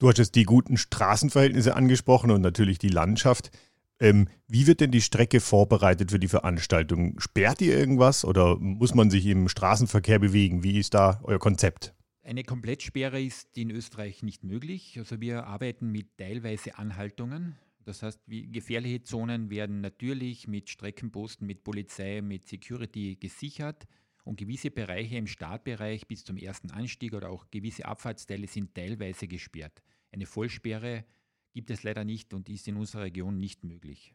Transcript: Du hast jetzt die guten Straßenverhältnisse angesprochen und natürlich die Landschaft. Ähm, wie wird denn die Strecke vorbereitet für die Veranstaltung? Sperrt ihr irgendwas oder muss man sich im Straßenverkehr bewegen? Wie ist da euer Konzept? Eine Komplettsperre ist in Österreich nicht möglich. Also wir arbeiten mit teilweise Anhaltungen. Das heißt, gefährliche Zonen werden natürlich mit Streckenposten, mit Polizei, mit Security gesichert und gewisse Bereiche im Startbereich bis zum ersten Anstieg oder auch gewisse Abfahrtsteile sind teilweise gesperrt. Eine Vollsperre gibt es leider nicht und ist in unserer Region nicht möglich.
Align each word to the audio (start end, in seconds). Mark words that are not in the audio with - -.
Du 0.00 0.08
hast 0.08 0.16
jetzt 0.16 0.34
die 0.34 0.44
guten 0.44 0.78
Straßenverhältnisse 0.78 1.76
angesprochen 1.76 2.30
und 2.30 2.40
natürlich 2.40 2.78
die 2.78 2.88
Landschaft. 2.88 3.50
Ähm, 4.00 4.28
wie 4.48 4.66
wird 4.66 4.80
denn 4.80 4.90
die 4.90 5.02
Strecke 5.02 5.40
vorbereitet 5.40 6.10
für 6.10 6.18
die 6.18 6.26
Veranstaltung? 6.26 7.20
Sperrt 7.20 7.60
ihr 7.60 7.76
irgendwas 7.76 8.24
oder 8.24 8.56
muss 8.56 8.94
man 8.94 9.10
sich 9.10 9.26
im 9.26 9.46
Straßenverkehr 9.46 10.18
bewegen? 10.18 10.62
Wie 10.62 10.78
ist 10.78 10.94
da 10.94 11.20
euer 11.22 11.38
Konzept? 11.38 11.92
Eine 12.22 12.44
Komplettsperre 12.44 13.20
ist 13.20 13.58
in 13.58 13.70
Österreich 13.70 14.22
nicht 14.22 14.42
möglich. 14.42 14.96
Also 14.98 15.20
wir 15.20 15.46
arbeiten 15.46 15.92
mit 15.92 16.16
teilweise 16.16 16.78
Anhaltungen. 16.78 17.58
Das 17.84 18.02
heißt, 18.02 18.20
gefährliche 18.26 19.02
Zonen 19.02 19.50
werden 19.50 19.82
natürlich 19.82 20.48
mit 20.48 20.70
Streckenposten, 20.70 21.46
mit 21.46 21.62
Polizei, 21.62 22.22
mit 22.22 22.48
Security 22.48 23.16
gesichert 23.16 23.86
und 24.24 24.38
gewisse 24.38 24.70
Bereiche 24.70 25.16
im 25.16 25.26
Startbereich 25.26 26.06
bis 26.06 26.24
zum 26.24 26.38
ersten 26.38 26.70
Anstieg 26.70 27.12
oder 27.12 27.28
auch 27.28 27.50
gewisse 27.50 27.84
Abfahrtsteile 27.84 28.46
sind 28.46 28.74
teilweise 28.74 29.28
gesperrt. 29.28 29.82
Eine 30.12 30.26
Vollsperre 30.26 31.04
gibt 31.52 31.70
es 31.70 31.82
leider 31.82 32.04
nicht 32.04 32.32
und 32.34 32.48
ist 32.48 32.68
in 32.68 32.76
unserer 32.76 33.02
Region 33.02 33.38
nicht 33.38 33.64
möglich. 33.64 34.08